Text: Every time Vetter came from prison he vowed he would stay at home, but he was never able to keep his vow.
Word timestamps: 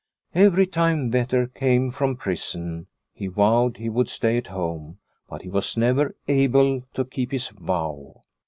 Every 0.33 0.65
time 0.65 1.11
Vetter 1.11 1.45
came 1.45 1.91
from 1.91 2.15
prison 2.15 2.87
he 3.13 3.27
vowed 3.27 3.77
he 3.77 3.87
would 3.87 4.09
stay 4.09 4.35
at 4.37 4.47
home, 4.47 4.97
but 5.29 5.43
he 5.43 5.49
was 5.51 5.77
never 5.77 6.15
able 6.27 6.81
to 6.95 7.05
keep 7.05 7.31
his 7.31 7.49
vow. 7.49 8.23